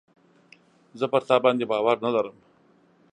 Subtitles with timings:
[0.99, 2.35] زه پر تا باندي باور نه لرم.